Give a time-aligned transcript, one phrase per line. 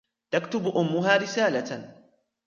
[0.31, 1.95] تكتب أمها رسالةً.